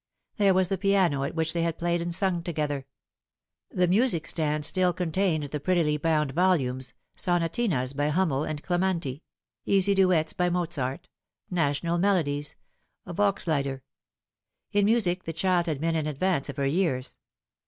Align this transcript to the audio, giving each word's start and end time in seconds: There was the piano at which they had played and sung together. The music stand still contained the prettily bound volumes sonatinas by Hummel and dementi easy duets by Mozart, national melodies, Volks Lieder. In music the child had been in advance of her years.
There 0.37 0.55
was 0.55 0.69
the 0.69 0.79
piano 0.79 1.23
at 1.25 1.35
which 1.35 1.53
they 1.53 1.61
had 1.61 1.77
played 1.77 2.01
and 2.01 2.11
sung 2.11 2.41
together. 2.41 2.87
The 3.69 3.87
music 3.87 4.25
stand 4.25 4.65
still 4.65 4.93
contained 4.93 5.43
the 5.43 5.59
prettily 5.59 5.97
bound 5.97 6.31
volumes 6.31 6.95
sonatinas 7.15 7.93
by 7.95 8.09
Hummel 8.09 8.43
and 8.43 8.63
dementi 8.63 9.21
easy 9.63 9.93
duets 9.93 10.33
by 10.33 10.49
Mozart, 10.49 11.07
national 11.51 11.99
melodies, 11.99 12.55
Volks 13.05 13.45
Lieder. 13.45 13.83
In 14.71 14.85
music 14.85 15.25
the 15.25 15.33
child 15.33 15.67
had 15.67 15.79
been 15.79 15.95
in 15.95 16.07
advance 16.07 16.49
of 16.49 16.57
her 16.57 16.65
years. 16.65 17.15